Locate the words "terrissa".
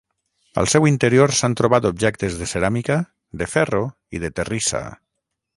4.41-4.87